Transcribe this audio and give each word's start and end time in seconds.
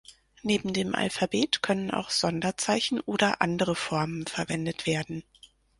Neben 0.41 0.73
dem 0.73 0.95
Alphabet 0.95 1.61
können 1.61 1.91
auch 1.91 2.09
Sonderzeichen 2.09 3.01
oder 3.01 3.39
andere 3.39 3.75
Formen 3.75 4.25
verwendet 4.25 4.87
werden. 4.87 5.23